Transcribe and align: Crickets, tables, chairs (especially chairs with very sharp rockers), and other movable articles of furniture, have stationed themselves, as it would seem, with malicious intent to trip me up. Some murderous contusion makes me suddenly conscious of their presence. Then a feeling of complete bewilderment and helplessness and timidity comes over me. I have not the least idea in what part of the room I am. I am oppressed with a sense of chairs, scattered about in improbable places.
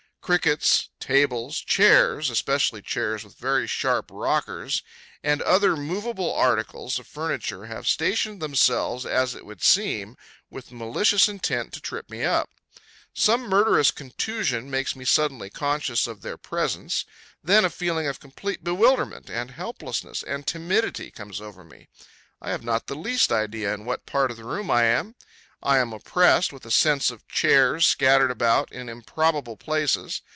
Crickets, 0.23 0.89
tables, 0.99 1.57
chairs 1.57 2.29
(especially 2.29 2.81
chairs 2.83 3.23
with 3.23 3.37
very 3.39 3.65
sharp 3.67 4.05
rockers), 4.13 4.83
and 5.23 5.41
other 5.41 5.75
movable 5.75 6.31
articles 6.33 6.99
of 6.99 7.07
furniture, 7.07 7.65
have 7.65 7.87
stationed 7.87 8.39
themselves, 8.39 9.03
as 9.05 9.33
it 9.33 9.45
would 9.47 9.63
seem, 9.63 10.15
with 10.49 10.71
malicious 10.71 11.27
intent 11.27 11.73
to 11.73 11.81
trip 11.81 12.09
me 12.09 12.23
up. 12.23 12.49
Some 13.15 13.49
murderous 13.49 13.89
contusion 13.89 14.69
makes 14.69 14.95
me 14.95 15.05
suddenly 15.05 15.49
conscious 15.49 16.05
of 16.05 16.21
their 16.21 16.37
presence. 16.37 17.03
Then 17.43 17.65
a 17.65 17.69
feeling 17.71 18.05
of 18.05 18.19
complete 18.21 18.63
bewilderment 18.63 19.27
and 19.27 19.49
helplessness 19.51 20.23
and 20.23 20.45
timidity 20.47 21.09
comes 21.09 21.41
over 21.41 21.63
me. 21.63 21.89
I 22.39 22.51
have 22.51 22.63
not 22.63 22.85
the 22.87 22.95
least 22.95 23.31
idea 23.33 23.73
in 23.73 23.85
what 23.85 24.05
part 24.05 24.29
of 24.31 24.37
the 24.37 24.45
room 24.45 24.69
I 24.69 24.83
am. 24.85 25.15
I 25.63 25.77
am 25.77 25.93
oppressed 25.93 26.51
with 26.51 26.65
a 26.65 26.71
sense 26.71 27.11
of 27.11 27.27
chairs, 27.27 27.85
scattered 27.85 28.31
about 28.31 28.71
in 28.71 28.89
improbable 28.89 29.57
places. 29.57 30.23